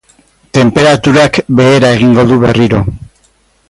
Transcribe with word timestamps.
Tenperaturak 0.57 1.37
behera 1.61 1.93
egingo 1.99 2.29
du 2.33 2.43
berriro. 2.47 2.85